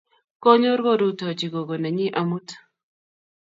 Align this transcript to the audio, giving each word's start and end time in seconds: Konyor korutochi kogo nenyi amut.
Konyor 0.43 0.79
korutochi 0.85 1.47
kogo 1.53 1.75
nenyi 1.79 2.05
amut. 2.21 2.47